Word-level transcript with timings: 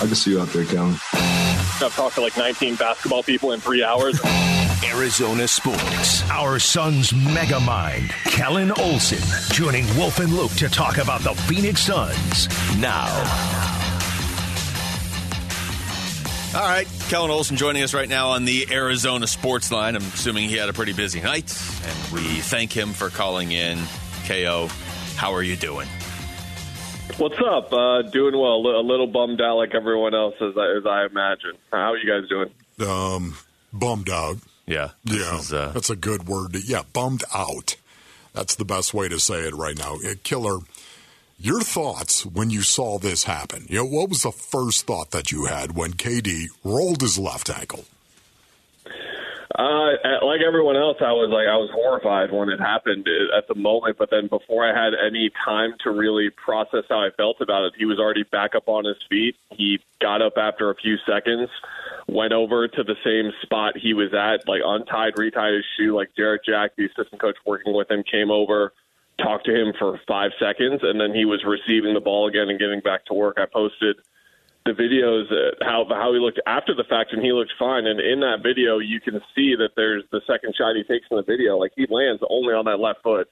I 0.00 0.06
can 0.06 0.14
see 0.14 0.30
you 0.30 0.40
out 0.40 0.48
there, 0.48 0.64
Kellan. 0.64 0.94
I've 1.12 1.92
talked 1.94 2.14
to 2.14 2.22
like 2.22 2.36
19 2.36 2.76
basketball 2.76 3.22
people 3.22 3.52
in 3.52 3.60
three 3.60 3.84
hours. 3.84 4.18
Arizona 4.82 5.46
Sports. 5.46 6.28
Our 6.30 6.58
son's 6.58 7.12
mega 7.12 7.60
mind, 7.60 8.10
Kellan 8.24 8.72
Olson, 8.72 9.18
joining 9.52 9.86
Wolf 9.96 10.18
and 10.18 10.32
Luke 10.32 10.52
to 10.52 10.70
talk 10.70 10.96
about 10.96 11.20
the 11.20 11.34
Phoenix 11.42 11.82
Suns. 11.82 12.48
Now. 12.78 13.08
All 16.54 16.66
right, 16.66 16.88
Kellan 17.08 17.30
Olson 17.30 17.56
joining 17.56 17.82
us 17.82 17.92
right 17.92 18.08
now 18.08 18.30
on 18.30 18.46
the 18.46 18.66
Arizona 18.70 19.26
Sports 19.26 19.70
Line. 19.70 19.96
I'm 19.96 20.02
assuming 20.02 20.48
he 20.48 20.56
had 20.56 20.70
a 20.70 20.72
pretty 20.72 20.94
busy 20.94 21.20
night, 21.20 21.54
and 21.84 22.12
we 22.12 22.22
thank 22.40 22.72
him 22.72 22.94
for 22.94 23.10
calling 23.10 23.52
in. 23.52 23.78
KO, 24.26 24.68
how 25.16 25.34
are 25.34 25.42
you 25.42 25.56
doing? 25.56 25.88
What's 27.20 27.38
up? 27.38 27.70
Uh, 27.70 28.00
doing 28.00 28.32
well. 28.34 28.54
A 28.54 28.80
little 28.80 29.06
bummed 29.06 29.42
out 29.42 29.56
like 29.58 29.74
everyone 29.74 30.14
else, 30.14 30.36
as 30.40 30.56
I, 30.56 30.78
as 30.78 30.86
I 30.86 31.04
imagine. 31.04 31.52
How 31.70 31.92
are 31.92 31.98
you 31.98 32.08
guys 32.10 32.26
doing? 32.30 32.50
Um, 32.88 33.36
bummed 33.74 34.08
out. 34.08 34.38
Yeah. 34.64 34.92
Yeah, 35.04 35.38
is, 35.38 35.52
uh, 35.52 35.70
that's 35.74 35.90
a 35.90 35.96
good 35.96 36.26
word. 36.26 36.56
Yeah, 36.64 36.80
bummed 36.94 37.22
out. 37.34 37.76
That's 38.32 38.54
the 38.54 38.64
best 38.64 38.94
way 38.94 39.08
to 39.08 39.20
say 39.20 39.40
it 39.40 39.54
right 39.54 39.76
now. 39.76 39.98
Killer, 40.22 40.60
your 41.38 41.60
thoughts 41.60 42.24
when 42.24 42.48
you 42.48 42.62
saw 42.62 42.98
this 42.98 43.24
happen? 43.24 43.66
You 43.68 43.80
know, 43.80 43.86
what 43.86 44.08
was 44.08 44.22
the 44.22 44.32
first 44.32 44.86
thought 44.86 45.10
that 45.10 45.30
you 45.30 45.44
had 45.44 45.76
when 45.76 45.92
KD 45.92 46.46
rolled 46.64 47.02
his 47.02 47.18
left 47.18 47.50
ankle? 47.50 47.84
Uh, 49.58 49.92
like 50.22 50.40
everyone 50.46 50.76
else, 50.76 50.98
I 51.00 51.10
was 51.10 51.28
like 51.28 51.48
I 51.48 51.56
was 51.56 51.70
horrified 51.74 52.30
when 52.30 52.50
it 52.50 52.60
happened 52.60 53.08
at 53.36 53.48
the 53.48 53.56
moment. 53.56 53.98
But 53.98 54.10
then 54.10 54.28
before 54.28 54.64
I 54.64 54.72
had 54.72 54.92
any 54.94 55.30
time 55.44 55.74
to 55.82 55.90
really 55.90 56.30
process 56.30 56.84
how 56.88 57.00
I 57.00 57.10
felt 57.16 57.40
about 57.40 57.64
it, 57.64 57.72
he 57.76 57.84
was 57.84 57.98
already 57.98 58.22
back 58.22 58.54
up 58.54 58.68
on 58.68 58.84
his 58.84 58.96
feet. 59.08 59.34
He 59.50 59.80
got 60.00 60.22
up 60.22 60.34
after 60.36 60.70
a 60.70 60.76
few 60.76 60.98
seconds, 60.98 61.50
went 62.06 62.32
over 62.32 62.68
to 62.68 62.84
the 62.84 62.94
same 63.04 63.32
spot 63.42 63.76
he 63.76 63.92
was 63.92 64.14
at, 64.14 64.46
like 64.46 64.62
untied, 64.64 65.14
retied 65.14 65.56
his 65.56 65.64
shoe. 65.76 65.96
Like 65.96 66.14
Jarrett 66.16 66.42
Jack, 66.46 66.76
the 66.76 66.86
assistant 66.86 67.20
coach 67.20 67.36
working 67.44 67.74
with 67.74 67.90
him, 67.90 68.04
came 68.04 68.30
over, 68.30 68.72
talked 69.18 69.46
to 69.46 69.54
him 69.54 69.74
for 69.76 70.00
five 70.06 70.30
seconds, 70.38 70.80
and 70.84 71.00
then 71.00 71.12
he 71.12 71.24
was 71.24 71.44
receiving 71.44 71.94
the 71.94 72.00
ball 72.00 72.28
again 72.28 72.48
and 72.50 72.58
getting 72.60 72.80
back 72.80 73.04
to 73.06 73.14
work. 73.14 73.36
I 73.40 73.46
posted 73.46 73.96
the 74.66 74.72
videos 74.72 75.24
how 75.62 75.86
how 75.88 76.12
he 76.12 76.18
looked 76.18 76.40
after 76.46 76.74
the 76.74 76.84
fact 76.84 77.12
and 77.12 77.22
he 77.22 77.32
looked 77.32 77.52
fine. 77.58 77.86
And 77.86 78.00
in 78.00 78.20
that 78.20 78.42
video 78.42 78.78
you 78.78 79.00
can 79.00 79.20
see 79.34 79.54
that 79.56 79.70
there's 79.76 80.04
the 80.12 80.20
second 80.26 80.54
shot 80.56 80.76
he 80.76 80.82
takes 80.84 81.06
in 81.10 81.16
the 81.16 81.22
video. 81.22 81.56
Like 81.56 81.72
he 81.76 81.86
lands 81.88 82.22
only 82.28 82.52
on 82.52 82.66
that 82.66 82.78
left 82.78 83.02
foot 83.02 83.28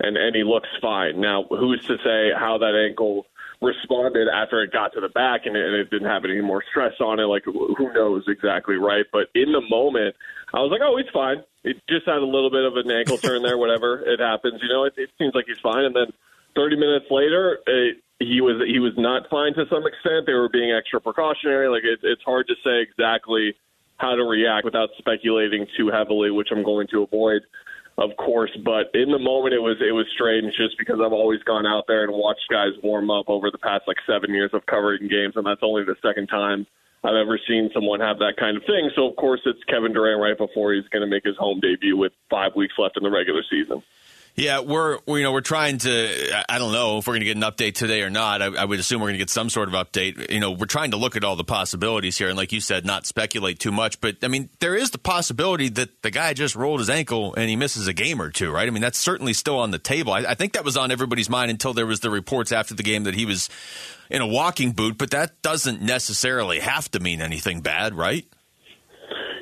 and 0.00 0.16
and 0.16 0.34
he 0.34 0.42
looks 0.42 0.68
fine. 0.80 1.20
Now 1.20 1.44
who's 1.44 1.84
to 1.86 1.96
say 1.98 2.32
how 2.36 2.58
that 2.58 2.74
ankle 2.74 3.26
responded 3.60 4.26
after 4.26 4.62
it 4.62 4.72
got 4.72 4.94
to 4.94 5.00
the 5.00 5.10
back 5.10 5.44
and 5.44 5.54
it, 5.54 5.66
and 5.66 5.74
it 5.74 5.90
didn't 5.90 6.08
have 6.08 6.24
any 6.24 6.40
more 6.40 6.64
stress 6.70 6.94
on 6.98 7.20
it? 7.20 7.24
Like 7.24 7.44
who 7.44 7.92
knows 7.92 8.24
exactly 8.26 8.76
right? 8.76 9.04
But 9.12 9.28
in 9.34 9.52
the 9.52 9.62
moment 9.68 10.16
I 10.54 10.60
was 10.60 10.70
like 10.70 10.80
oh 10.82 10.96
he's 10.96 11.12
fine. 11.12 11.44
It 11.62 11.76
just 11.90 12.06
had 12.06 12.16
a 12.16 12.24
little 12.24 12.50
bit 12.50 12.64
of 12.64 12.76
an 12.76 12.90
ankle 12.90 13.18
turn 13.18 13.42
there 13.42 13.58
whatever. 13.58 14.00
It 14.00 14.18
happens 14.18 14.62
you 14.62 14.68
know? 14.68 14.84
It, 14.84 14.94
it 14.96 15.10
seems 15.18 15.34
like 15.34 15.44
he's 15.46 15.60
fine. 15.60 15.84
And 15.84 15.94
then 15.94 16.06
30 16.56 16.76
minutes 16.76 17.06
later 17.10 17.58
it, 17.66 17.98
he 18.20 18.40
was 18.42 18.62
he 18.68 18.78
was 18.78 18.92
not 18.96 19.28
fine 19.30 19.54
to 19.54 19.64
some 19.68 19.86
extent. 19.86 20.26
They 20.26 20.34
were 20.34 20.50
being 20.50 20.70
extra 20.70 21.00
precautionary. 21.00 21.68
Like 21.68 21.84
it, 21.84 22.00
it's 22.02 22.22
hard 22.22 22.46
to 22.48 22.54
say 22.62 22.82
exactly 22.82 23.56
how 23.96 24.14
to 24.14 24.24
react 24.24 24.64
without 24.64 24.90
speculating 24.98 25.66
too 25.76 25.90
heavily, 25.90 26.30
which 26.30 26.48
I'm 26.52 26.62
going 26.62 26.86
to 26.88 27.02
avoid, 27.02 27.42
of 27.98 28.10
course. 28.16 28.50
But 28.62 28.90
in 28.94 29.10
the 29.10 29.18
moment, 29.18 29.54
it 29.54 29.58
was 29.58 29.78
it 29.80 29.92
was 29.92 30.06
strange 30.12 30.54
just 30.54 30.76
because 30.78 31.00
I've 31.00 31.12
always 31.12 31.42
gone 31.42 31.66
out 31.66 31.84
there 31.88 32.04
and 32.04 32.12
watched 32.12 32.44
guys 32.50 32.72
warm 32.82 33.10
up 33.10 33.28
over 33.28 33.50
the 33.50 33.58
past 33.58 33.84
like 33.88 33.98
seven 34.06 34.34
years 34.34 34.50
of 34.52 34.66
covering 34.66 35.08
games, 35.08 35.34
and 35.36 35.46
that's 35.46 35.62
only 35.62 35.84
the 35.84 35.96
second 36.04 36.28
time 36.28 36.66
I've 37.02 37.16
ever 37.16 37.40
seen 37.48 37.70
someone 37.72 38.00
have 38.00 38.18
that 38.18 38.36
kind 38.38 38.58
of 38.58 38.64
thing. 38.64 38.90
So 38.94 39.08
of 39.08 39.16
course, 39.16 39.40
it's 39.46 39.64
Kevin 39.64 39.94
Durant 39.94 40.20
right 40.20 40.36
before 40.36 40.74
he's 40.74 40.88
going 40.88 41.02
to 41.02 41.08
make 41.08 41.24
his 41.24 41.36
home 41.38 41.60
debut 41.60 41.96
with 41.96 42.12
five 42.28 42.54
weeks 42.54 42.74
left 42.76 42.98
in 42.98 43.02
the 43.02 43.10
regular 43.10 43.42
season. 43.48 43.82
Yeah, 44.36 44.60
we're 44.60 44.98
you 45.06 45.22
know 45.22 45.32
we're 45.32 45.40
trying 45.40 45.78
to. 45.78 46.44
I 46.48 46.58
don't 46.58 46.72
know 46.72 46.98
if 46.98 47.06
we're 47.06 47.14
going 47.14 47.20
to 47.20 47.26
get 47.26 47.36
an 47.36 47.42
update 47.42 47.74
today 47.74 48.02
or 48.02 48.10
not. 48.10 48.40
I, 48.40 48.46
I 48.46 48.64
would 48.64 48.78
assume 48.78 49.00
we're 49.00 49.08
going 49.08 49.14
to 49.14 49.18
get 49.18 49.30
some 49.30 49.50
sort 49.50 49.68
of 49.68 49.74
update. 49.74 50.30
You 50.30 50.40
know, 50.40 50.52
we're 50.52 50.66
trying 50.66 50.92
to 50.92 50.96
look 50.96 51.16
at 51.16 51.24
all 51.24 51.36
the 51.36 51.44
possibilities 51.44 52.16
here, 52.16 52.28
and 52.28 52.36
like 52.36 52.52
you 52.52 52.60
said, 52.60 52.86
not 52.86 53.06
speculate 53.06 53.58
too 53.58 53.72
much. 53.72 54.00
But 54.00 54.18
I 54.22 54.28
mean, 54.28 54.48
there 54.60 54.74
is 54.74 54.92
the 54.92 54.98
possibility 54.98 55.68
that 55.70 56.02
the 56.02 56.10
guy 56.10 56.32
just 56.32 56.54
rolled 56.54 56.78
his 56.78 56.88
ankle 56.88 57.34
and 57.34 57.50
he 57.50 57.56
misses 57.56 57.86
a 57.88 57.92
game 57.92 58.22
or 58.22 58.30
two, 58.30 58.50
right? 58.50 58.66
I 58.66 58.70
mean, 58.70 58.82
that's 58.82 58.98
certainly 58.98 59.32
still 59.32 59.58
on 59.58 59.72
the 59.72 59.78
table. 59.78 60.12
I, 60.12 60.20
I 60.20 60.34
think 60.34 60.52
that 60.52 60.64
was 60.64 60.76
on 60.76 60.90
everybody's 60.90 61.28
mind 61.28 61.50
until 61.50 61.74
there 61.74 61.86
was 61.86 62.00
the 62.00 62.10
reports 62.10 62.52
after 62.52 62.74
the 62.74 62.82
game 62.82 63.04
that 63.04 63.14
he 63.14 63.26
was 63.26 63.50
in 64.08 64.22
a 64.22 64.26
walking 64.26 64.72
boot. 64.72 64.96
But 64.96 65.10
that 65.10 65.42
doesn't 65.42 65.82
necessarily 65.82 66.60
have 66.60 66.90
to 66.92 67.00
mean 67.00 67.20
anything 67.20 67.60
bad, 67.60 67.94
right? 67.94 68.26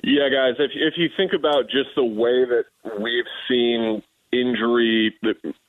Yeah, 0.02 0.28
guys. 0.30 0.54
If 0.58 0.70
if 0.74 0.94
you 0.96 1.08
think 1.16 1.32
about 1.34 1.64
just 1.64 1.90
the 1.94 2.04
way 2.04 2.44
that 2.44 2.64
we've 3.00 3.24
seen 3.48 4.02
injury, 4.32 5.14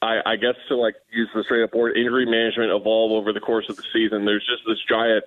I, 0.01 0.19
I 0.25 0.35
guess 0.35 0.55
to 0.67 0.75
like 0.75 0.95
use 1.11 1.29
the 1.33 1.43
straight 1.43 1.63
up 1.63 1.73
word, 1.73 1.97
injury 1.97 2.25
management 2.25 2.71
evolve 2.71 3.11
over 3.11 3.33
the 3.33 3.39
course 3.39 3.65
of 3.69 3.77
the 3.77 3.83
season. 3.93 4.25
There's 4.25 4.45
just 4.45 4.63
this 4.67 4.79
giant 4.87 5.25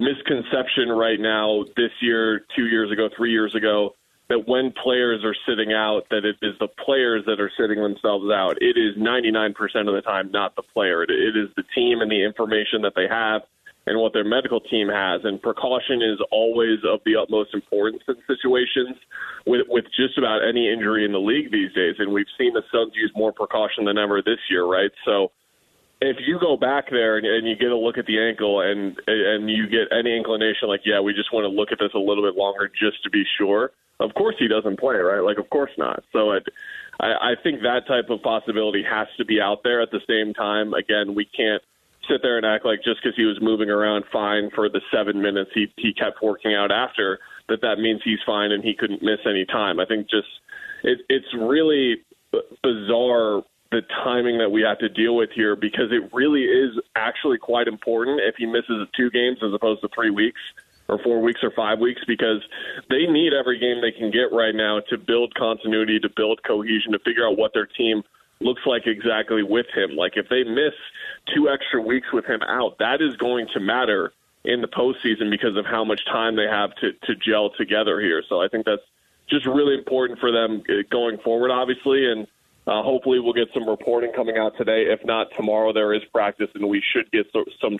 misconception 0.00 0.90
right 0.90 1.18
now, 1.18 1.64
this 1.76 1.90
year, 2.00 2.44
two 2.54 2.66
years 2.66 2.90
ago, 2.92 3.08
three 3.16 3.32
years 3.32 3.54
ago, 3.54 3.94
that 4.28 4.46
when 4.46 4.72
players 4.72 5.24
are 5.24 5.34
sitting 5.48 5.72
out, 5.72 6.06
that 6.10 6.24
it 6.24 6.36
is 6.42 6.54
the 6.60 6.68
players 6.68 7.24
that 7.26 7.40
are 7.40 7.50
sitting 7.58 7.82
themselves 7.82 8.30
out. 8.30 8.58
It 8.60 8.76
is 8.76 8.96
99% 8.96 9.54
of 9.88 9.94
the 9.94 10.02
time 10.02 10.30
not 10.30 10.54
the 10.54 10.62
player. 10.62 11.02
It 11.02 11.10
is 11.10 11.48
the 11.56 11.64
team 11.74 12.00
and 12.00 12.10
the 12.10 12.24
information 12.24 12.82
that 12.82 12.92
they 12.94 13.08
have 13.08 13.42
and 13.88 13.98
what 13.98 14.12
their 14.12 14.24
medical 14.24 14.60
team 14.60 14.88
has. 14.88 15.22
And 15.24 15.40
precaution 15.40 16.02
is 16.02 16.20
always 16.30 16.78
of 16.84 17.00
the 17.06 17.16
utmost 17.16 17.54
importance 17.54 18.02
in 18.06 18.16
situations 18.26 18.96
with, 19.46 19.66
with 19.68 19.86
just 19.96 20.18
about 20.18 20.46
any 20.46 20.70
injury 20.70 21.06
in 21.06 21.12
the 21.12 21.18
league 21.18 21.50
these 21.50 21.72
days. 21.72 21.96
And 21.98 22.12
we've 22.12 22.30
seen 22.36 22.52
the 22.52 22.62
Suns 22.70 22.92
use 22.94 23.10
more 23.16 23.32
precaution 23.32 23.86
than 23.86 23.96
ever 23.96 24.20
this 24.20 24.38
year, 24.50 24.64
right? 24.64 24.90
So 25.06 25.32
if 26.00 26.18
you 26.20 26.38
go 26.38 26.56
back 26.56 26.90
there 26.90 27.16
and, 27.16 27.26
and 27.26 27.48
you 27.48 27.56
get 27.56 27.70
a 27.70 27.76
look 27.76 27.98
at 27.98 28.06
the 28.06 28.20
ankle 28.20 28.60
and 28.60 29.00
and 29.06 29.50
you 29.50 29.66
get 29.66 29.88
any 29.90 30.16
inclination 30.16 30.68
like, 30.68 30.82
yeah, 30.84 31.00
we 31.00 31.12
just 31.12 31.32
want 31.32 31.44
to 31.44 31.48
look 31.48 31.72
at 31.72 31.78
this 31.80 31.90
a 31.94 31.98
little 31.98 32.22
bit 32.22 32.36
longer 32.36 32.68
just 32.68 33.02
to 33.04 33.10
be 33.10 33.24
sure. 33.38 33.72
Of 34.00 34.14
course, 34.14 34.36
he 34.38 34.46
doesn't 34.46 34.78
play, 34.78 34.94
right? 34.94 35.20
Like, 35.20 35.38
of 35.38 35.50
course 35.50 35.72
not. 35.76 36.04
So 36.12 36.32
it, 36.32 36.46
I, 37.00 37.32
I 37.32 37.34
think 37.42 37.62
that 37.62 37.88
type 37.88 38.10
of 38.10 38.22
possibility 38.22 38.84
has 38.84 39.08
to 39.16 39.24
be 39.24 39.40
out 39.40 39.64
there. 39.64 39.80
At 39.80 39.90
the 39.90 40.00
same 40.08 40.34
time, 40.34 40.72
again, 40.72 41.16
we 41.16 41.24
can't 41.24 41.62
sit 42.08 42.22
there 42.22 42.36
and 42.36 42.46
act 42.46 42.64
like 42.64 42.82
just 42.82 43.02
because 43.02 43.16
he 43.16 43.24
was 43.24 43.40
moving 43.40 43.70
around 43.70 44.04
fine 44.12 44.50
for 44.50 44.68
the 44.68 44.80
seven 44.92 45.20
minutes 45.20 45.50
he 45.54 45.72
he 45.76 45.92
kept 45.92 46.22
working 46.22 46.54
out 46.54 46.70
after 46.70 47.18
that 47.48 47.62
that 47.62 47.78
means 47.78 48.00
he's 48.04 48.18
fine 48.24 48.52
and 48.52 48.62
he 48.62 48.74
couldn't 48.74 49.02
miss 49.02 49.20
any 49.26 49.44
time. 49.44 49.80
I 49.80 49.86
think 49.86 50.08
just 50.08 50.28
it, 50.82 51.00
it's 51.08 51.32
really 51.34 52.02
bizarre 52.62 53.42
the 53.70 53.82
timing 54.04 54.38
that 54.38 54.50
we 54.50 54.62
have 54.62 54.78
to 54.78 54.88
deal 54.88 55.16
with 55.16 55.30
here 55.34 55.56
because 55.56 55.92
it 55.92 56.12
really 56.12 56.44
is 56.44 56.78
actually 56.96 57.38
quite 57.38 57.68
important 57.68 58.20
if 58.22 58.36
he 58.36 58.46
misses 58.46 58.86
two 58.96 59.10
games 59.10 59.38
as 59.42 59.52
opposed 59.52 59.82
to 59.82 59.88
three 59.94 60.10
weeks 60.10 60.40
or 60.88 60.98
four 61.02 61.20
weeks 61.20 61.40
or 61.42 61.50
five 61.50 61.78
weeks 61.78 62.00
because 62.06 62.42
they 62.88 63.06
need 63.06 63.34
every 63.34 63.58
game 63.58 63.82
they 63.82 63.92
can 63.92 64.10
get 64.10 64.32
right 64.32 64.54
now 64.54 64.80
to 64.88 64.96
build 64.96 65.34
continuity, 65.34 66.00
to 66.00 66.08
build 66.08 66.42
cohesion, 66.42 66.92
to 66.92 66.98
figure 67.00 67.26
out 67.26 67.36
what 67.36 67.52
their 67.52 67.66
team 67.66 68.02
looks 68.40 68.62
like 68.66 68.86
exactly 68.86 69.42
with 69.42 69.66
him. 69.74 69.96
Like 69.96 70.12
if 70.16 70.28
they 70.28 70.44
miss 70.44 70.74
two 71.34 71.48
extra 71.48 71.80
weeks 71.80 72.08
with 72.12 72.24
him 72.24 72.40
out, 72.42 72.78
that 72.78 73.00
is 73.00 73.16
going 73.16 73.48
to 73.54 73.60
matter 73.60 74.12
in 74.44 74.60
the 74.60 74.68
postseason 74.68 75.30
because 75.30 75.56
of 75.56 75.66
how 75.66 75.84
much 75.84 76.00
time 76.06 76.36
they 76.36 76.46
have 76.46 76.74
to, 76.76 76.92
to 77.06 77.14
gel 77.16 77.50
together 77.58 78.00
here. 78.00 78.22
So 78.28 78.40
I 78.40 78.48
think 78.48 78.64
that's 78.64 78.82
just 79.28 79.46
really 79.46 79.74
important 79.74 80.18
for 80.20 80.32
them 80.32 80.62
uh, 80.68 80.82
going 80.90 81.18
forward, 81.18 81.50
obviously. 81.50 82.10
And 82.10 82.26
uh, 82.66 82.82
hopefully 82.82 83.18
we'll 83.18 83.32
get 83.32 83.48
some 83.52 83.68
reporting 83.68 84.12
coming 84.14 84.36
out 84.36 84.56
today. 84.56 84.86
If 84.88 85.04
not 85.04 85.28
tomorrow, 85.36 85.72
there 85.72 85.92
is 85.92 86.02
practice, 86.12 86.48
and 86.54 86.68
we 86.68 86.82
should 86.92 87.10
get 87.10 87.26
some 87.60 87.78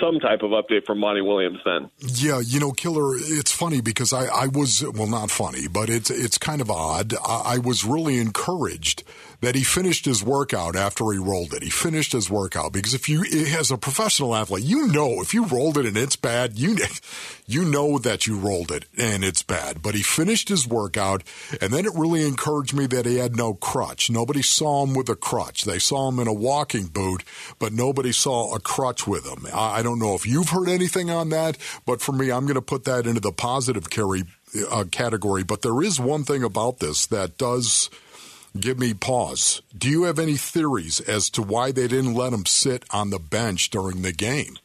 some 0.00 0.20
type 0.20 0.42
of 0.42 0.50
update 0.50 0.84
from 0.86 0.98
Monty 0.98 1.20
Williams 1.20 1.58
then. 1.64 1.90
Yeah, 1.98 2.40
you 2.40 2.58
know, 2.58 2.72
Killer, 2.72 3.14
it's 3.16 3.52
funny 3.52 3.80
because 3.80 4.12
I, 4.12 4.26
I 4.26 4.46
was 4.46 4.84
well, 4.94 5.06
not 5.06 5.30
funny, 5.30 5.68
but 5.68 5.90
it's 5.90 6.10
it's 6.10 6.38
kind 6.38 6.60
of 6.60 6.70
odd. 6.70 7.14
I, 7.24 7.54
I 7.54 7.58
was 7.58 7.84
really 7.84 8.18
encouraged 8.18 9.04
that 9.42 9.56
he 9.56 9.64
finished 9.64 10.04
his 10.04 10.22
workout 10.22 10.76
after 10.76 11.10
he 11.10 11.18
rolled 11.18 11.52
it. 11.52 11.62
He 11.62 11.68
finished 11.68 12.12
his 12.12 12.30
workout 12.30 12.72
because 12.72 12.94
if 12.94 13.08
you, 13.08 13.24
as 13.58 13.72
a 13.72 13.76
professional 13.76 14.36
athlete, 14.36 14.64
you 14.64 14.86
know 14.86 15.20
if 15.20 15.34
you 15.34 15.44
rolled 15.44 15.76
it 15.76 15.84
and 15.84 15.96
it's 15.96 16.14
bad, 16.16 16.58
you 16.58 16.76
you 17.46 17.64
know 17.64 17.98
that 17.98 18.26
you 18.26 18.38
rolled 18.38 18.70
it 18.70 18.84
and 18.96 19.24
it's 19.24 19.42
bad. 19.42 19.82
But 19.82 19.96
he 19.96 20.02
finished 20.02 20.48
his 20.48 20.66
workout, 20.66 21.24
and 21.60 21.72
then 21.72 21.84
it 21.84 21.92
really 21.94 22.24
encouraged 22.24 22.72
me 22.72 22.86
that 22.86 23.04
he 23.04 23.16
had 23.16 23.36
no 23.36 23.54
crutch. 23.54 24.10
Nobody 24.10 24.42
saw 24.42 24.86
him 24.86 24.94
with 24.94 25.08
a 25.08 25.16
crutch. 25.16 25.64
They 25.64 25.80
saw 25.80 26.08
him 26.08 26.20
in 26.20 26.28
a 26.28 26.32
walking 26.32 26.86
boot, 26.86 27.24
but 27.58 27.72
nobody 27.72 28.12
saw 28.12 28.54
a 28.54 28.60
crutch 28.60 29.08
with 29.08 29.26
him. 29.26 29.46
I 29.52 29.82
don't 29.82 29.98
know 29.98 30.14
if 30.14 30.24
you've 30.24 30.50
heard 30.50 30.68
anything 30.68 31.10
on 31.10 31.30
that, 31.30 31.58
but 31.84 32.00
for 32.00 32.12
me, 32.12 32.30
I'm 32.30 32.44
going 32.44 32.54
to 32.54 32.62
put 32.62 32.84
that 32.84 33.06
into 33.08 33.20
the 33.20 33.32
positive 33.32 33.90
carry 33.90 34.22
uh, 34.70 34.84
category. 34.92 35.42
But 35.42 35.62
there 35.62 35.82
is 35.82 35.98
one 35.98 36.22
thing 36.22 36.44
about 36.44 36.78
this 36.78 37.06
that 37.06 37.38
does 37.38 37.90
give 38.58 38.78
me 38.78 38.94
pause. 38.94 39.62
Do 39.76 39.88
you 39.88 40.04
have 40.04 40.18
any 40.18 40.36
theories 40.36 41.00
as 41.00 41.30
to 41.30 41.42
why 41.42 41.72
they 41.72 41.88
didn't 41.88 42.14
let 42.14 42.32
him 42.32 42.46
sit 42.46 42.84
on 42.90 43.10
the 43.10 43.18
bench 43.18 43.70
during 43.70 44.02
the 44.02 44.12
game? 44.12 44.58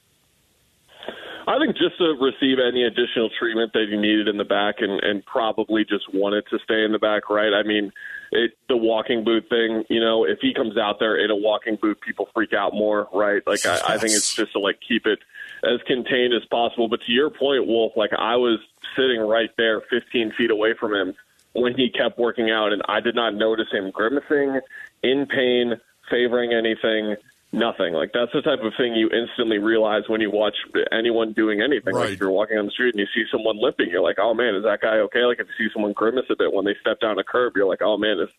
I 1.48 1.58
think 1.60 1.78
just 1.78 1.98
to 2.00 2.14
receive 2.20 2.58
any 2.60 2.84
additional 2.84 3.30
treatment 3.40 3.72
that 3.72 3.88
he 3.90 3.96
needed 3.96 4.28
in 4.28 4.36
the 4.36 4.44
back 4.44 4.76
and, 4.80 5.02
and 5.02 5.26
probably 5.26 5.86
just 5.86 6.14
wanted 6.14 6.44
to 6.50 6.60
stay 6.60 6.84
in 6.84 6.92
the 6.92 7.00
back, 7.00 7.30
right? 7.30 7.54
I 7.54 7.64
mean, 7.64 7.94
it, 8.34 8.52
the 8.68 8.76
walking 8.76 9.24
boot 9.24 9.48
thing, 9.48 9.86
you 9.90 10.02
know, 10.02 10.26
if 10.26 10.40
he 10.42 10.54
comes 10.54 10.78
out 10.78 11.00
there 11.00 11.16
in 11.16 11.32
a 11.32 11.36
walking 11.38 11.78
boot, 11.82 12.02
people 12.02 12.28
freak 12.34 12.52
out 12.52 12.74
more, 12.74 13.08
right? 13.14 13.42
Like, 13.48 13.66
I, 13.66 13.94
I 13.94 13.98
think 13.98 14.14
it's 14.14 14.36
just 14.36 14.52
to, 14.52 14.60
like, 14.60 14.80
keep 14.86 15.06
it 15.06 15.20
as 15.64 15.82
contained 15.88 16.34
as 16.34 16.44
possible. 16.52 16.90
But 16.90 17.00
to 17.06 17.14
your 17.14 17.30
point, 17.30 17.66
Wolf, 17.66 17.94
like, 17.96 18.12
I 18.12 18.36
was 18.36 18.60
sitting 18.98 19.22
right 19.22 19.50
there 19.58 19.80
15 19.90 20.34
feet 20.38 20.52
away 20.52 20.74
from 20.78 20.94
him 20.94 21.16
when 21.58 21.76
he 21.76 21.90
kept 21.90 22.18
working 22.20 22.52
out, 22.52 22.72
and 22.72 22.82
I 22.88 23.00
did 23.00 23.16
not 23.16 23.36
notice 23.36 23.68
him 23.72 23.92
grimacing, 23.92 24.60
in 25.04 25.26
pain, 25.26 25.76
favoring 26.10 26.54
anything 26.54 27.16
nothing. 27.52 27.94
Like 27.94 28.12
that's 28.14 28.32
the 28.34 28.42
type 28.42 28.60
of 28.64 28.74
thing 28.78 28.94
you 28.94 29.10
instantly 29.10 29.58
realize 29.58 30.04
when 30.08 30.22
you 30.22 30.32
watch 30.32 30.56
anyone 30.92 31.34
doing 31.34 31.62
anything. 31.62 31.96
Right. 31.96 32.06
Like 32.06 32.14
if 32.14 32.20
you're 32.20 32.32
walking 32.32 32.58
on 32.58 32.66
the 32.66 32.72
street 32.72 32.96
and 32.96 33.00
you 33.00 33.08
see 33.14 33.28
someone 33.32 33.62
limping, 33.62 33.90
you're 33.90 34.02
like, 34.02 34.20
oh 34.20 34.34
man, 34.34 34.56
is 34.56 34.64
that 34.64 34.82
guy 34.82 34.98
okay? 35.08 35.24
Like 35.24 35.40
if 35.40 35.48
you 35.48 35.68
see 35.68 35.74
someone 35.74 35.94
grimace 35.94 36.26
a 36.30 36.36
bit 36.36 36.54
when 36.54 36.66
they 36.66 36.76
step 36.82 37.00
down 37.00 37.20
a 37.20 37.24
curb, 37.24 37.54
you're 37.56 37.68
like, 37.68 37.82
oh 37.82 37.98
man, 37.98 38.20
is 38.20 38.30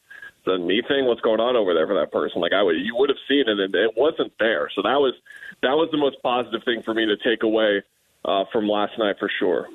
the 0.45 0.59
knee 0.59 0.83
thing? 0.87 1.07
What's 1.07 1.21
going 1.21 1.41
on 1.41 1.57
over 1.57 1.75
there 1.75 1.87
for 1.87 1.99
that 1.99 2.13
person? 2.13 2.41
Like 2.41 2.53
I 2.53 2.63
would, 2.63 2.77
you 2.77 2.95
would 2.97 3.09
have 3.09 3.19
seen 3.29 3.45
it, 3.49 3.59
and 3.59 3.75
it 3.75 3.97
wasn't 3.97 4.33
there. 4.39 4.71
So 4.75 4.83
that 4.83 5.01
was 5.01 5.15
that 5.63 5.75
was 5.75 5.89
the 5.91 5.99
most 5.99 6.17
positive 6.23 6.63
thing 6.65 6.83
for 6.85 6.95
me 6.95 7.07
to 7.07 7.17
take 7.17 7.43
away 7.43 7.83
uh, 8.29 8.45
from 8.53 8.69
last 8.69 8.99
night 8.99 9.17
for 9.19 9.31
sure. 9.39 9.69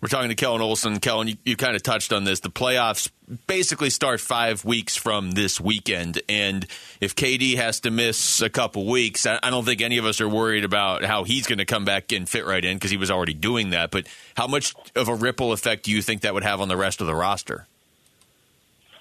We're 0.00 0.08
talking 0.08 0.28
to 0.28 0.36
Kellan 0.36 0.62
Olson. 0.62 1.00
Kellan, 1.00 1.28
you, 1.28 1.36
you 1.44 1.56
kind 1.56 1.74
of 1.74 1.82
touched 1.82 2.12
on 2.12 2.24
this. 2.24 2.40
The 2.40 2.50
playoffs 2.50 3.10
basically 3.46 3.90
start 3.90 4.20
five 4.20 4.64
weeks 4.64 4.94
from 4.94 5.32
this 5.32 5.60
weekend, 5.60 6.22
and 6.28 6.66
if 7.00 7.16
KD 7.16 7.56
has 7.56 7.80
to 7.80 7.90
miss 7.90 8.40
a 8.40 8.48
couple 8.48 8.86
weeks, 8.86 9.26
I, 9.26 9.40
I 9.42 9.50
don't 9.50 9.64
think 9.64 9.80
any 9.80 9.98
of 9.98 10.04
us 10.04 10.20
are 10.20 10.28
worried 10.28 10.64
about 10.64 11.04
how 11.04 11.24
he's 11.24 11.46
going 11.46 11.58
to 11.58 11.64
come 11.64 11.84
back 11.84 12.12
and 12.12 12.28
fit 12.28 12.46
right 12.46 12.64
in 12.64 12.76
because 12.76 12.92
he 12.92 12.96
was 12.96 13.10
already 13.10 13.34
doing 13.34 13.70
that. 13.70 13.90
But 13.90 14.06
how 14.36 14.46
much 14.46 14.74
of 14.94 15.08
a 15.08 15.14
ripple 15.14 15.52
effect 15.52 15.84
do 15.84 15.90
you 15.90 16.00
think 16.00 16.20
that 16.22 16.32
would 16.32 16.44
have 16.44 16.60
on 16.60 16.68
the 16.68 16.76
rest 16.76 17.00
of 17.00 17.08
the 17.08 17.14
roster? 17.14 17.66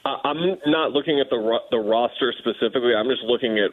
I'm 0.06 0.38
not 0.68 0.92
looking 0.92 1.20
at 1.20 1.30
the 1.30 1.60
the 1.72 1.80
roster 1.80 2.34
specifically. 2.38 2.94
I'm 2.96 3.08
just 3.08 3.24
looking 3.24 3.58
at 3.58 3.72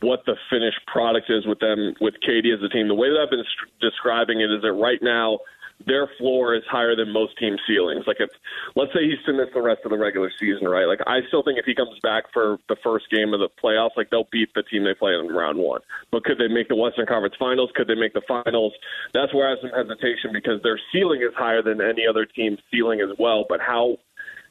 what 0.00 0.24
the 0.26 0.36
finished 0.50 0.80
product 0.86 1.30
is 1.30 1.46
with 1.46 1.60
them 1.60 1.94
with 2.00 2.14
KD 2.26 2.54
as 2.54 2.62
a 2.62 2.68
team. 2.68 2.88
The 2.88 2.94
way 2.94 3.08
that 3.10 3.20
I've 3.20 3.30
been 3.30 3.44
describing 3.80 4.40
it 4.40 4.50
is 4.50 4.62
that 4.62 4.72
right 4.72 5.02
now 5.02 5.38
their 5.86 6.08
floor 6.18 6.54
is 6.54 6.62
higher 6.70 6.94
than 6.94 7.12
most 7.12 7.36
team 7.38 7.56
ceilings. 7.66 8.04
Like 8.06 8.18
if 8.20 8.30
let's 8.74 8.92
say 8.92 9.04
he's 9.08 9.24
to 9.26 9.32
miss 9.32 9.48
the 9.54 9.62
rest 9.62 9.80
of 9.84 9.90
the 9.90 9.98
regular 9.98 10.30
season, 10.38 10.68
right? 10.68 10.86
Like 10.86 11.00
I 11.06 11.20
still 11.28 11.42
think 11.42 11.58
if 11.58 11.64
he 11.64 11.74
comes 11.74 11.98
back 12.02 12.24
for 12.32 12.58
the 12.68 12.76
first 12.82 13.10
game 13.10 13.34
of 13.34 13.40
the 13.40 13.48
playoffs, 13.62 13.96
like 13.96 14.10
they'll 14.10 14.28
beat 14.30 14.54
the 14.54 14.62
team 14.62 14.84
they 14.84 14.94
play 14.94 15.14
in 15.14 15.28
round 15.28 15.58
one. 15.58 15.80
But 16.10 16.24
could 16.24 16.38
they 16.38 16.48
make 16.48 16.68
the 16.68 16.76
Western 16.76 17.06
Conference 17.06 17.34
Finals? 17.38 17.70
Could 17.74 17.88
they 17.88 17.94
make 17.94 18.14
the 18.14 18.22
finals? 18.28 18.72
That's 19.12 19.34
where 19.34 19.46
I 19.46 19.50
have 19.50 19.58
some 19.60 19.70
hesitation 19.70 20.30
because 20.32 20.62
their 20.62 20.80
ceiling 20.92 21.22
is 21.22 21.34
higher 21.36 21.62
than 21.62 21.80
any 21.80 22.06
other 22.06 22.26
team's 22.26 22.58
ceiling 22.70 23.00
as 23.00 23.16
well. 23.18 23.44
But 23.48 23.60
how 23.60 23.96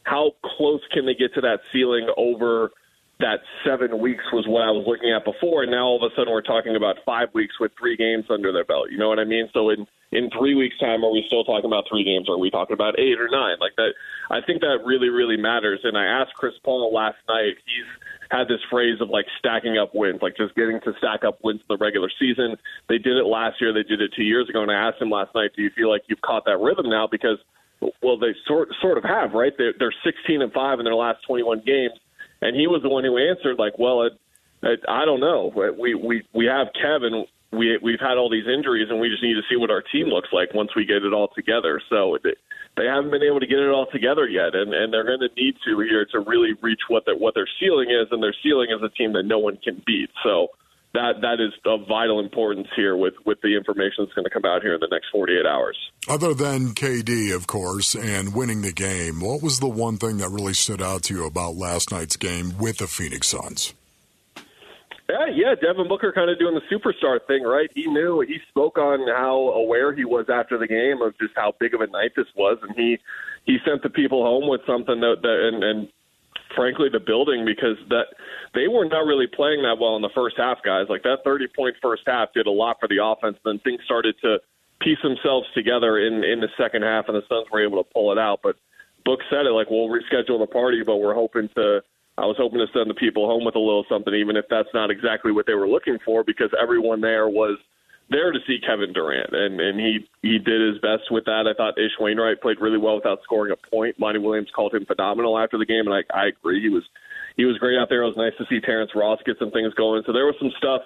how 0.03 0.31
close 0.57 0.81
can 0.91 1.05
they 1.05 1.13
get 1.13 1.33
to 1.35 1.41
that 1.41 1.59
ceiling 1.71 2.07
over 2.17 2.71
that 3.21 3.39
seven 3.65 3.99
weeks 3.99 4.23
was 4.33 4.45
what 4.47 4.61
I 4.61 4.71
was 4.71 4.85
looking 4.85 5.13
at 5.13 5.23
before, 5.23 5.63
and 5.63 5.71
now 5.71 5.85
all 5.85 6.03
of 6.03 6.11
a 6.11 6.13
sudden 6.15 6.33
we're 6.33 6.41
talking 6.41 6.75
about 6.75 6.97
five 7.05 7.29
weeks 7.33 7.59
with 7.59 7.71
three 7.79 7.95
games 7.95 8.25
under 8.29 8.51
their 8.51 8.65
belt. 8.65 8.91
You 8.91 8.97
know 8.97 9.09
what 9.09 9.19
I 9.19 9.25
mean? 9.25 9.49
So 9.53 9.69
in 9.69 9.87
in 10.11 10.29
three 10.37 10.55
weeks' 10.55 10.77
time, 10.77 11.05
are 11.05 11.11
we 11.11 11.23
still 11.27 11.45
talking 11.45 11.65
about 11.65 11.85
three 11.89 12.03
games? 12.03 12.27
Or 12.27 12.35
are 12.35 12.39
we 12.39 12.51
talking 12.51 12.73
about 12.73 12.99
eight 12.99 13.19
or 13.19 13.29
nine? 13.29 13.57
Like 13.61 13.75
that, 13.77 13.93
I 14.29 14.41
think 14.41 14.61
that 14.61 14.83
really 14.85 15.09
really 15.09 15.37
matters. 15.37 15.79
And 15.83 15.97
I 15.97 16.05
asked 16.05 16.33
Chris 16.35 16.53
Paul 16.63 16.91
last 16.93 17.17
night. 17.29 17.55
He's 17.65 17.87
had 18.29 18.47
this 18.47 18.61
phrase 18.69 18.99
of 19.01 19.09
like 19.09 19.25
stacking 19.39 19.77
up 19.77 19.93
wins, 19.93 20.21
like 20.21 20.35
just 20.35 20.55
getting 20.55 20.79
to 20.81 20.93
stack 20.97 21.23
up 21.23 21.39
wins 21.43 21.61
in 21.61 21.69
the 21.69 21.77
regular 21.77 22.09
season. 22.19 22.55
They 22.89 22.97
did 22.97 23.17
it 23.17 23.25
last 23.25 23.61
year. 23.61 23.73
They 23.73 23.83
did 23.83 24.01
it 24.01 24.11
two 24.15 24.23
years 24.23 24.49
ago. 24.49 24.61
And 24.61 24.71
I 24.71 24.89
asked 24.89 25.01
him 25.01 25.09
last 25.09 25.33
night, 25.35 25.51
"Do 25.55 25.61
you 25.61 25.69
feel 25.71 25.89
like 25.89 26.03
you've 26.07 26.21
caught 26.21 26.45
that 26.45 26.59
rhythm 26.59 26.89
now?" 26.89 27.07
Because 27.07 27.37
well, 28.01 28.17
they 28.17 28.33
sort 28.47 28.69
sort 28.81 28.97
of 28.97 29.03
have, 29.03 29.33
right? 29.33 29.53
They're, 29.57 29.73
they're 29.77 29.93
16 30.03 30.41
and 30.41 30.53
five 30.53 30.79
in 30.79 30.85
their 30.85 30.95
last 30.95 31.23
21 31.27 31.63
games, 31.65 31.93
and 32.41 32.55
he 32.55 32.67
was 32.67 32.81
the 32.81 32.89
one 32.89 33.03
who 33.03 33.17
answered 33.17 33.57
like, 33.57 33.77
"Well, 33.77 34.03
it, 34.03 34.13
it, 34.63 34.79
I 34.87 35.05
don't 35.05 35.19
know. 35.19 35.51
We 35.55 35.95
we 35.95 36.23
we 36.33 36.45
have 36.45 36.67
Kevin. 36.73 37.25
We 37.51 37.77
we've 37.81 37.99
had 37.99 38.17
all 38.17 38.29
these 38.29 38.47
injuries, 38.47 38.87
and 38.89 38.99
we 38.99 39.09
just 39.09 39.23
need 39.23 39.35
to 39.35 39.45
see 39.49 39.57
what 39.57 39.71
our 39.71 39.81
team 39.81 40.07
looks 40.07 40.29
like 40.31 40.53
once 40.53 40.75
we 40.75 40.85
get 40.85 41.03
it 41.03 41.13
all 41.13 41.29
together." 41.35 41.81
So 41.89 42.17
they, 42.23 42.35
they 42.77 42.85
haven't 42.85 43.11
been 43.11 43.23
able 43.23 43.39
to 43.39 43.47
get 43.47 43.59
it 43.59 43.69
all 43.69 43.87
together 43.91 44.27
yet, 44.27 44.55
and 44.55 44.73
and 44.73 44.93
they're 44.93 45.05
going 45.05 45.21
to 45.21 45.29
need 45.35 45.55
to 45.65 45.79
here 45.79 46.05
to 46.11 46.19
really 46.19 46.53
reach 46.61 46.81
what 46.87 47.05
their 47.05 47.15
what 47.17 47.35
their 47.35 47.47
ceiling 47.59 47.89
is, 47.89 48.07
and 48.11 48.21
their 48.23 48.35
ceiling 48.43 48.69
is 48.71 48.81
a 48.83 48.89
team 48.89 49.13
that 49.13 49.23
no 49.23 49.39
one 49.39 49.57
can 49.57 49.81
beat. 49.85 50.09
So 50.23 50.49
that 50.93 51.21
that 51.21 51.39
is 51.39 51.53
of 51.65 51.87
vital 51.87 52.19
importance 52.19 52.67
here 52.75 52.97
with 52.97 53.13
with 53.25 53.39
the 53.41 53.55
information 53.55 54.03
that's 54.03 54.13
going 54.13 54.25
to 54.25 54.29
come 54.29 54.45
out 54.45 54.61
here 54.61 54.73
in 54.73 54.79
the 54.79 54.89
next 54.91 55.07
48 55.11 55.45
hours. 55.45 55.77
Other 56.07 56.33
than 56.33 56.69
KD, 56.69 57.33
of 57.35 57.47
course, 57.47 57.95
and 57.95 58.33
winning 58.33 58.61
the 58.61 58.73
game, 58.73 59.21
what 59.21 59.41
was 59.41 59.59
the 59.59 59.69
one 59.69 59.97
thing 59.97 60.17
that 60.17 60.29
really 60.29 60.53
stood 60.53 60.81
out 60.81 61.03
to 61.03 61.13
you 61.13 61.25
about 61.25 61.55
last 61.55 61.91
night's 61.91 62.17
game 62.17 62.57
with 62.59 62.77
the 62.77 62.87
Phoenix 62.87 63.27
Suns? 63.27 63.73
Yeah, 65.11 65.25
yeah, 65.33 65.55
Devin 65.61 65.89
Booker 65.89 66.13
kind 66.13 66.29
of 66.29 66.39
doing 66.39 66.55
the 66.55 66.61
superstar 66.73 67.19
thing, 67.27 67.43
right? 67.43 67.69
He 67.75 67.85
knew 67.85 68.21
he 68.21 68.37
spoke 68.47 68.77
on 68.77 69.05
how 69.07 69.35
aware 69.55 69.93
he 69.93 70.05
was 70.05 70.27
after 70.33 70.57
the 70.57 70.67
game 70.67 71.01
of 71.01 71.17
just 71.19 71.33
how 71.35 71.53
big 71.59 71.73
of 71.73 71.81
a 71.81 71.87
night 71.87 72.11
this 72.15 72.27
was, 72.35 72.57
and 72.61 72.73
he 72.77 72.97
he 73.45 73.57
sent 73.65 73.83
the 73.83 73.89
people 73.89 74.23
home 74.23 74.47
with 74.47 74.61
something 74.65 75.01
that, 75.01 75.17
that 75.21 75.49
and, 75.51 75.63
and 75.63 75.87
frankly 76.55 76.89
the 76.91 76.99
building 76.99 77.45
because 77.45 77.77
that 77.89 78.13
they 78.53 78.67
were 78.67 78.85
not 78.85 79.05
really 79.05 79.27
playing 79.27 79.61
that 79.63 79.77
well 79.79 79.95
in 79.95 80.01
the 80.01 80.13
first 80.15 80.35
half, 80.37 80.59
guys. 80.63 80.87
Like 80.89 81.03
that 81.03 81.23
30 81.23 81.47
point 81.55 81.75
first 81.81 82.03
half 82.05 82.33
did 82.33 82.47
a 82.47 82.51
lot 82.51 82.77
for 82.79 82.87
the 82.87 83.03
offense. 83.03 83.37
Then 83.43 83.59
things 83.59 83.81
started 83.85 84.15
to 84.21 84.39
piece 84.81 85.01
themselves 85.03 85.47
together 85.53 85.99
in 85.99 86.23
in 86.23 86.39
the 86.39 86.49
second 86.57 86.83
half, 86.83 87.05
and 87.07 87.15
the 87.15 87.23
Suns 87.29 87.47
were 87.51 87.63
able 87.63 87.83
to 87.83 87.89
pull 87.93 88.11
it 88.11 88.17
out. 88.17 88.39
But 88.43 88.55
Book 89.05 89.19
said 89.29 89.45
it 89.45 89.51
like 89.51 89.69
we'll 89.69 89.89
reschedule 89.89 90.39
the 90.39 90.47
party, 90.47 90.83
but 90.85 90.97
we're 90.97 91.15
hoping 91.15 91.49
to. 91.55 91.81
I 92.17 92.25
was 92.25 92.35
hoping 92.37 92.59
to 92.59 92.67
send 92.73 92.89
the 92.89 92.93
people 92.93 93.25
home 93.25 93.45
with 93.45 93.55
a 93.55 93.59
little 93.59 93.85
something, 93.89 94.13
even 94.13 94.35
if 94.35 94.45
that's 94.49 94.69
not 94.73 94.91
exactly 94.91 95.31
what 95.31 95.47
they 95.47 95.53
were 95.53 95.67
looking 95.67 95.97
for, 96.03 96.23
because 96.23 96.49
everyone 96.61 96.99
there 97.01 97.29
was 97.29 97.57
there 98.11 98.31
to 98.31 98.39
see 98.45 98.59
Kevin 98.59 98.93
Durant, 98.93 99.33
and 99.33 99.59
and 99.59 99.79
he 99.79 100.05
he 100.21 100.37
did 100.37 100.61
his 100.61 100.79
best 100.81 101.09
with 101.09 101.25
that. 101.25 101.47
I 101.47 101.55
thought 101.55 101.79
Ish 101.79 101.97
Wainwright 101.99 102.41
played 102.41 102.59
really 102.59 102.77
well 102.77 102.95
without 102.95 103.23
scoring 103.23 103.53
a 103.53 103.69
point. 103.69 103.97
Monty 103.97 104.19
Williams 104.19 104.51
called 104.53 104.75
him 104.75 104.85
phenomenal 104.85 105.39
after 105.39 105.57
the 105.57 105.65
game, 105.65 105.87
and 105.87 105.95
I 105.95 106.03
I 106.13 106.27
agree 106.27 106.61
he 106.61 106.69
was 106.69 106.83
he 107.37 107.45
was 107.45 107.57
great 107.57 107.79
out 107.79 107.89
there. 107.89 108.03
It 108.03 108.07
was 108.07 108.17
nice 108.17 108.37
to 108.37 108.45
see 108.49 108.59
Terrence 108.59 108.91
Ross 108.93 109.19
get 109.25 109.39
some 109.39 109.51
things 109.51 109.73
going. 109.73 110.03
So 110.05 110.13
there 110.13 110.25
was 110.25 110.35
some 110.39 110.51
stuff 110.57 110.81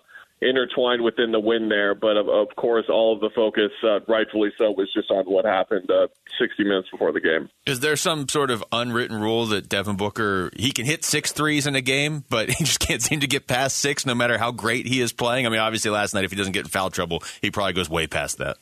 intertwined 0.48 1.02
within 1.02 1.32
the 1.32 1.40
win 1.40 1.70
there, 1.70 1.96
but 1.96 2.18
of, 2.18 2.30
of 2.30 2.56
course, 2.56 2.86
all 2.90 3.14
of 3.14 3.20
the 3.20 3.30
focus, 3.36 3.72
uh, 3.84 4.00
rightfully 4.08 4.52
so, 4.58 4.72
was 4.72 4.92
just 4.94 5.12
on 5.12 5.26
what 5.26 5.46
happened 5.46 5.90
uh, 5.90 6.08
60 6.40 6.64
minutes 6.64 6.90
before 6.92 7.12
the 7.12 7.22
game. 7.22 7.50
Is 7.66 7.80
there 7.80 7.96
some 7.96 8.28
sort 8.30 8.52
of 8.52 8.64
unwritten 8.72 9.20
rule 9.20 9.46
that 9.48 9.70
Devin 9.70 9.96
Booker 9.96 10.52
he 10.56 10.72
can 10.72 10.86
hit 10.86 11.04
six 11.04 11.32
threes 11.32 11.68
in 11.68 11.76
a 11.76 11.82
game, 11.82 12.24
but 12.30 12.50
he 12.58 12.64
just 12.64 12.80
can't 12.80 13.02
seem 13.02 13.20
to 13.22 13.28
get 13.28 13.48
past 13.48 13.78
six, 13.78 14.06
no 14.06 14.16
matter 14.16 14.38
how 14.38 14.52
great 14.52 14.86
he 14.86 15.02
is 15.02 15.14
playing? 15.14 15.46
I 15.46 15.50
mean, 15.50 15.60
obviously, 15.60 15.92
last 15.92 16.14
night 16.14 16.24
if 16.24 16.32
he 16.32 16.38
doesn't 16.38 16.54
get 16.54 16.66
in 16.66 16.70
foul 16.70 16.90
trouble, 16.90 17.24
he 17.42 17.52
probably 17.52 17.74
goes 17.74 17.90
way 17.90 18.08
past 18.08 18.38
that. 18.38 18.58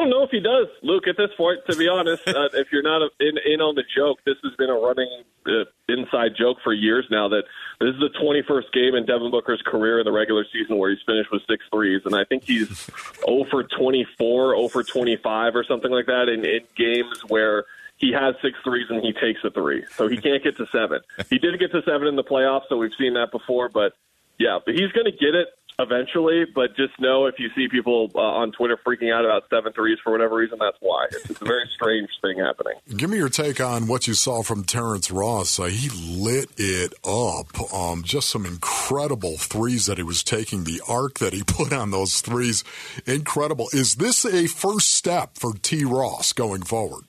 I 0.00 0.04
don't 0.04 0.10
know 0.10 0.22
if 0.22 0.30
he 0.30 0.40
does, 0.40 0.66
Luke. 0.82 1.06
At 1.08 1.18
this 1.18 1.28
point, 1.36 1.60
to 1.68 1.76
be 1.76 1.86
honest, 1.86 2.22
uh, 2.26 2.48
if 2.54 2.72
you're 2.72 2.82
not 2.82 3.02
in, 3.20 3.36
in 3.44 3.60
on 3.60 3.74
the 3.74 3.84
joke, 3.94 4.18
this 4.24 4.36
has 4.42 4.54
been 4.56 4.70
a 4.70 4.74
running 4.74 5.24
uh, 5.44 5.64
inside 5.90 6.32
joke 6.38 6.56
for 6.64 6.72
years 6.72 7.04
now. 7.10 7.28
That 7.28 7.42
this 7.80 7.94
is 7.94 8.00
the 8.00 8.08
21st 8.18 8.72
game 8.72 8.94
in 8.94 9.04
Devin 9.04 9.30
Booker's 9.30 9.60
career 9.60 9.98
in 9.98 10.06
the 10.06 10.12
regular 10.12 10.46
season 10.50 10.78
where 10.78 10.88
he's 10.88 11.02
finished 11.04 11.30
with 11.30 11.42
six 11.46 11.66
threes, 11.70 12.00
and 12.06 12.14
I 12.14 12.24
think 12.24 12.44
he's 12.44 12.88
0 13.26 13.44
for 13.50 13.62
24, 13.62 14.56
0 14.56 14.68
for 14.68 14.82
25, 14.82 15.54
or 15.54 15.64
something 15.64 15.90
like 15.90 16.06
that 16.06 16.30
in, 16.30 16.46
in 16.46 16.60
games 16.76 17.20
where 17.28 17.66
he 17.98 18.12
has 18.12 18.34
six 18.40 18.56
threes 18.64 18.86
and 18.88 19.04
he 19.04 19.12
takes 19.12 19.44
a 19.44 19.50
three, 19.50 19.84
so 19.96 20.08
he 20.08 20.16
can't 20.16 20.42
get 20.42 20.56
to 20.56 20.66
seven. 20.72 21.00
He 21.28 21.38
did 21.38 21.58
get 21.60 21.72
to 21.72 21.82
seven 21.82 22.08
in 22.08 22.16
the 22.16 22.24
playoffs, 22.24 22.70
so 22.70 22.78
we've 22.78 22.94
seen 22.98 23.12
that 23.14 23.30
before, 23.32 23.68
but 23.68 23.92
yeah, 24.38 24.58
but 24.64 24.74
he's 24.74 24.90
going 24.92 25.04
to 25.04 25.12
get 25.12 25.34
it 25.34 25.48
eventually. 25.80 26.44
But 26.54 26.76
just 26.76 26.98
know 27.00 27.26
if 27.26 27.36
you 27.38 27.48
see 27.56 27.68
people 27.68 28.10
uh, 28.14 28.18
on 28.18 28.52
Twitter 28.52 28.78
freaking 28.86 29.12
out 29.12 29.24
about 29.24 29.44
seven 29.50 29.72
threes 29.72 29.98
for 30.02 30.12
whatever 30.12 30.36
reason, 30.36 30.58
that's 30.60 30.76
why. 30.80 31.06
It's, 31.10 31.30
it's 31.30 31.40
a 31.40 31.44
very 31.44 31.68
strange 31.74 32.10
thing 32.20 32.38
happening. 32.38 32.74
Give 32.96 33.10
me 33.10 33.16
your 33.16 33.28
take 33.28 33.60
on 33.60 33.86
what 33.86 34.06
you 34.06 34.14
saw 34.14 34.42
from 34.42 34.64
Terrence 34.64 35.10
Ross. 35.10 35.58
Uh, 35.58 35.64
he 35.64 35.88
lit 35.88 36.50
it 36.56 36.94
up. 37.04 37.72
Um, 37.72 38.02
just 38.04 38.28
some 38.28 38.46
incredible 38.46 39.36
threes 39.36 39.86
that 39.86 39.98
he 39.98 40.04
was 40.04 40.22
taking. 40.22 40.64
The 40.64 40.80
arc 40.88 41.18
that 41.18 41.32
he 41.32 41.42
put 41.46 41.72
on 41.72 41.90
those 41.90 42.20
threes, 42.20 42.64
incredible. 43.06 43.68
Is 43.72 43.96
this 43.96 44.24
a 44.24 44.46
first 44.46 44.90
step 44.90 45.36
for 45.36 45.54
T. 45.54 45.84
Ross 45.84 46.32
going 46.32 46.62
forward? 46.62 47.04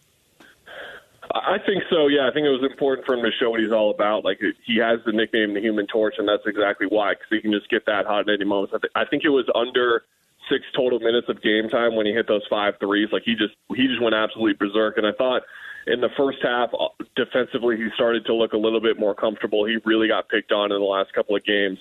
I 1.33 1.57
think 1.65 1.83
so. 1.89 2.07
Yeah, 2.07 2.27
I 2.27 2.33
think 2.33 2.45
it 2.45 2.49
was 2.49 2.63
important 2.69 3.05
for 3.05 3.15
him 3.15 3.23
to 3.23 3.31
show 3.39 3.51
what 3.51 3.59
he's 3.59 3.71
all 3.71 3.91
about. 3.91 4.25
Like 4.25 4.39
he 4.65 4.77
has 4.77 4.99
the 5.05 5.11
nickname 5.11 5.53
the 5.53 5.61
Human 5.61 5.87
Torch, 5.87 6.15
and 6.17 6.27
that's 6.27 6.43
exactly 6.45 6.87
why 6.87 7.13
because 7.13 7.27
he 7.29 7.41
can 7.41 7.51
just 7.51 7.69
get 7.69 7.85
that 7.85 8.05
hot 8.05 8.27
at 8.27 8.33
any 8.33 8.45
moment. 8.45 8.73
I, 8.73 8.77
th- 8.79 8.91
I 8.95 9.05
think 9.05 9.23
it 9.23 9.29
was 9.29 9.45
under 9.55 10.03
six 10.49 10.65
total 10.75 10.99
minutes 10.99 11.29
of 11.29 11.41
game 11.41 11.69
time 11.69 11.95
when 11.95 12.05
he 12.05 12.13
hit 12.13 12.27
those 12.27 12.45
five 12.49 12.75
threes. 12.79 13.09
Like 13.11 13.23
he 13.23 13.35
just 13.35 13.53
he 13.75 13.87
just 13.87 14.01
went 14.01 14.15
absolutely 14.15 14.53
berserk. 14.53 14.97
And 14.97 15.07
I 15.07 15.11
thought 15.13 15.43
in 15.87 16.01
the 16.01 16.09
first 16.17 16.39
half 16.43 16.71
uh, 16.73 16.89
defensively 17.15 17.77
he 17.77 17.87
started 17.95 18.25
to 18.25 18.33
look 18.33 18.53
a 18.53 18.57
little 18.57 18.81
bit 18.81 18.99
more 18.99 19.15
comfortable. 19.15 19.65
He 19.65 19.77
really 19.85 20.07
got 20.07 20.27
picked 20.27 20.51
on 20.51 20.71
in 20.71 20.79
the 20.79 20.85
last 20.85 21.13
couple 21.13 21.35
of 21.35 21.43
games 21.45 21.79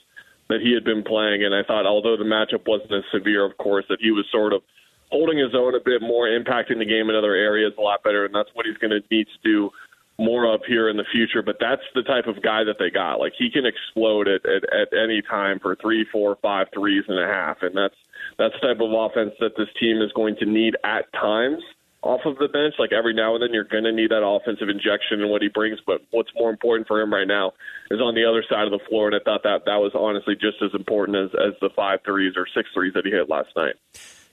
that 0.48 0.60
he 0.60 0.74
had 0.74 0.84
been 0.84 1.02
playing, 1.02 1.44
and 1.44 1.54
I 1.54 1.62
thought 1.62 1.86
although 1.86 2.16
the 2.16 2.24
matchup 2.24 2.66
wasn't 2.66 2.92
as 2.92 3.04
severe, 3.12 3.44
of 3.44 3.56
course, 3.56 3.84
that 3.88 4.00
he 4.00 4.10
was 4.10 4.26
sort 4.30 4.52
of 4.52 4.62
holding 5.10 5.38
his 5.38 5.54
own 5.54 5.74
a 5.74 5.80
bit 5.80 6.02
more, 6.02 6.26
impacting 6.26 6.78
the 6.78 6.86
game 6.86 7.10
in 7.10 7.16
other 7.16 7.34
areas 7.34 7.72
a 7.78 7.80
lot 7.80 8.02
better, 8.02 8.24
and 8.24 8.34
that's 8.34 8.50
what 8.54 8.66
he's 8.66 8.76
going 8.78 8.90
to 8.90 9.02
need 9.10 9.26
to 9.26 9.38
do 9.42 9.70
more 10.18 10.52
of 10.52 10.60
here 10.66 10.88
in 10.88 10.96
the 10.96 11.04
future. 11.10 11.42
But 11.42 11.56
that's 11.58 11.82
the 11.94 12.02
type 12.02 12.26
of 12.26 12.42
guy 12.42 12.62
that 12.64 12.76
they 12.78 12.90
got. 12.90 13.20
Like 13.20 13.32
he 13.38 13.50
can 13.50 13.64
explode 13.66 14.28
at, 14.28 14.44
at, 14.46 14.62
at 14.72 14.88
any 14.92 15.22
time 15.22 15.58
for 15.60 15.74
three, 15.76 16.06
four, 16.12 16.36
five 16.42 16.68
threes 16.74 17.04
and 17.08 17.18
a 17.18 17.26
half, 17.26 17.58
and 17.62 17.76
that's 17.76 17.96
that's 18.38 18.54
the 18.60 18.68
type 18.68 18.80
of 18.80 18.92
offense 18.92 19.32
that 19.40 19.56
this 19.56 19.68
team 19.78 20.00
is 20.02 20.12
going 20.12 20.36
to 20.36 20.46
need 20.46 20.76
at 20.84 21.12
times 21.12 21.62
off 22.02 22.20
of 22.24 22.38
the 22.38 22.48
bench. 22.48 22.74
Like 22.78 22.92
every 22.92 23.14
now 23.14 23.34
and 23.34 23.42
then, 23.42 23.52
you're 23.52 23.64
going 23.64 23.84
to 23.84 23.92
need 23.92 24.10
that 24.10 24.24
offensive 24.24 24.68
injection 24.68 25.20
and 25.20 25.30
what 25.30 25.42
he 25.42 25.48
brings. 25.48 25.78
But 25.86 26.02
what's 26.10 26.30
more 26.36 26.50
important 26.50 26.86
for 26.86 27.00
him 27.00 27.12
right 27.12 27.26
now 27.26 27.52
is 27.90 28.00
on 28.00 28.14
the 28.14 28.24
other 28.24 28.44
side 28.48 28.64
of 28.64 28.72
the 28.72 28.84
floor. 28.88 29.06
And 29.08 29.16
I 29.16 29.24
thought 29.24 29.42
that 29.44 29.64
that 29.66 29.76
was 29.76 29.92
honestly 29.94 30.34
just 30.34 30.62
as 30.62 30.70
important 30.74 31.16
as 31.16 31.30
as 31.34 31.54
the 31.60 31.70
five 31.74 32.00
threes 32.04 32.34
or 32.36 32.46
six 32.54 32.68
threes 32.74 32.92
that 32.94 33.04
he 33.04 33.10
hit 33.10 33.28
last 33.28 33.48
night. 33.56 33.74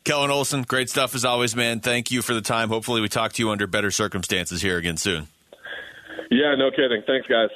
Kellan 0.08 0.30
Olson, 0.30 0.62
great 0.62 0.90
stuff 0.90 1.16
as 1.16 1.26
always, 1.26 1.54
man. 1.54 1.82
Thank 1.82 2.12
you 2.12 2.22
for 2.22 2.34
the 2.34 2.40
time. 2.40 2.70
Hopefully, 2.70 3.02
we 3.02 3.10
talk 3.10 3.34
to 3.34 3.44
you 3.44 3.50
under 3.50 3.68
better 3.68 3.92
circumstances 3.92 4.62
here 4.62 4.78
again 4.78 4.96
soon. 4.96 5.28
Yeah, 6.32 6.56
no 6.56 6.72
kidding. 6.72 7.04
Thanks, 7.06 7.28
guys. 7.28 7.50